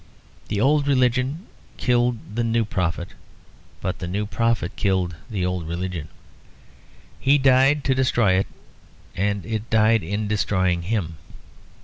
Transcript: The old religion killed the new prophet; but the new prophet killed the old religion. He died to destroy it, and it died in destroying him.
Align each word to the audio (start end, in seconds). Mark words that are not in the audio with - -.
The 0.47 0.59
old 0.59 0.87
religion 0.87 1.45
killed 1.77 2.17
the 2.35 2.43
new 2.43 2.65
prophet; 2.65 3.09
but 3.81 3.99
the 3.99 4.07
new 4.07 4.25
prophet 4.25 4.75
killed 4.75 5.15
the 5.29 5.45
old 5.45 5.67
religion. 5.67 6.07
He 7.19 7.37
died 7.37 7.83
to 7.83 7.93
destroy 7.93 8.33
it, 8.33 8.47
and 9.15 9.45
it 9.45 9.69
died 9.69 10.01
in 10.01 10.27
destroying 10.27 10.81
him. 10.81 11.17